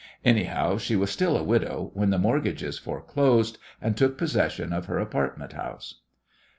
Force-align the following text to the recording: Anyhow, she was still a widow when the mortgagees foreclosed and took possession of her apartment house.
Anyhow, 0.25 0.77
she 0.79 0.95
was 0.95 1.11
still 1.11 1.37
a 1.37 1.43
widow 1.43 1.91
when 1.93 2.09
the 2.09 2.17
mortgagees 2.17 2.79
foreclosed 2.79 3.59
and 3.79 3.95
took 3.95 4.17
possession 4.17 4.73
of 4.73 4.87
her 4.87 4.97
apartment 4.97 5.53
house. 5.53 5.99